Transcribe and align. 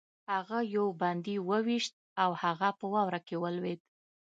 هغه 0.33 0.57
یو 0.75 0.87
بندي 1.01 1.35
وویشت 1.49 1.93
او 2.23 2.31
هغه 2.43 2.69
په 2.79 2.85
واوره 2.93 3.19
کې 3.27 3.35
ولوېد 3.41 3.81